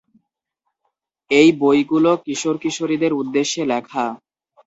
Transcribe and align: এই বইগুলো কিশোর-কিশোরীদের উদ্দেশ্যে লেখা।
এই 1.31 1.49
বইগুলো 1.61 2.11
কিশোর-কিশোরীদের 2.25 3.11
উদ্দেশ্যে 3.13 3.61
লেখা। 3.65 4.05